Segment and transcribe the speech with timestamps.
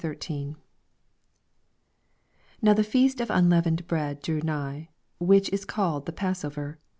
[0.03, 0.55] 1
[2.59, 4.89] Now the feast of unleavened bread drew nigh,
[5.19, 6.79] which is called the Passover.